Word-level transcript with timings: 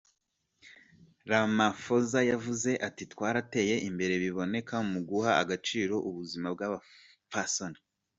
Ramaphosa 1.29 2.19
yavuze 2.31 2.71
ati:"Twarateye 2.87 3.75
imbere 3.89 4.13
biboneka 4.23 4.75
mu 4.91 4.99
guha 5.09 5.31
agaciro 5.41 5.95
ubuzima 6.09 6.47
bw'abapfasoni. 6.55 7.79